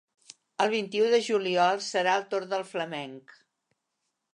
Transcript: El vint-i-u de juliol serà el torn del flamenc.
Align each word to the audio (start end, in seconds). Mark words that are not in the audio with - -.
El 0.65 0.71
vint-i-u 0.75 1.11
de 1.11 1.19
juliol 1.27 1.85
serà 1.91 2.17
el 2.21 2.27
torn 2.33 2.53
del 2.55 2.67
flamenc. 2.75 3.41